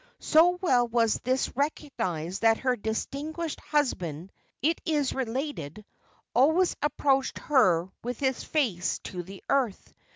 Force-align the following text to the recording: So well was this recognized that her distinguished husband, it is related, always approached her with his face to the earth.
So 0.17 0.57
well 0.61 0.87
was 0.87 1.19
this 1.23 1.55
recognized 1.55 2.41
that 2.41 2.57
her 2.57 2.75
distinguished 2.75 3.59
husband, 3.59 4.31
it 4.63 4.81
is 4.83 5.13
related, 5.13 5.85
always 6.33 6.75
approached 6.81 7.37
her 7.37 7.87
with 8.03 8.17
his 8.19 8.43
face 8.43 8.97
to 9.03 9.21
the 9.21 9.43
earth. 9.47 9.93